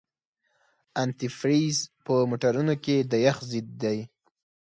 انتي 1.01 1.27
فریز 1.39 1.77
په 2.05 2.13
موټرونو 2.29 2.75
کې 2.83 2.95
د 3.11 3.13
یخ 3.25 3.37
ضد 3.51 3.67
دی. 3.83 3.99